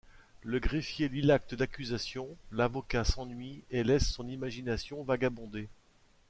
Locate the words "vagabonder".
5.03-5.67